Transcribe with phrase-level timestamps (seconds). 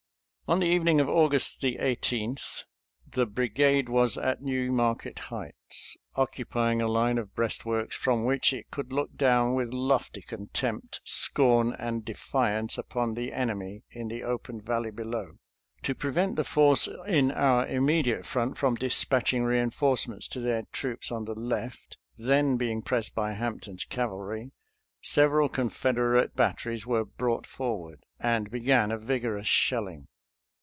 [0.47, 2.35] On the evening of August 18
[3.07, 8.69] the brigade was at New Market Heights, occupying a line of breastworks from which it
[8.69, 14.59] could look down with lofty contempt, scorn, and defiance upon the enemy in the open
[14.59, 15.37] valley below.
[15.83, 21.23] To prevent the force in our immediate front from dispatching reinforcements to their troops on
[21.23, 24.51] the left, then being pressed by Hampton's cavalry,
[25.01, 30.09] several Confederate batteries were brought forward, and began a vigorous shelling.